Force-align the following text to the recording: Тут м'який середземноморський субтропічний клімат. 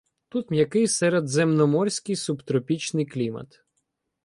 Тут 0.29 0.51
м'який 0.51 0.87
середземноморський 0.87 2.15
субтропічний 2.15 3.05
клімат. 3.05 3.61